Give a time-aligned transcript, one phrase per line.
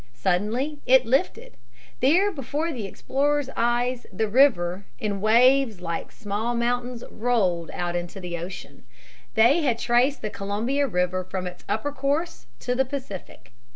[0.15, 1.57] Suddenly it lifted.
[1.99, 8.07] There before the explorers' eyes the river "in waves like small mountains rolled out in
[8.07, 8.83] the ocean."
[9.35, 13.51] They had traced the Columbia River from its upper course to the Pacific.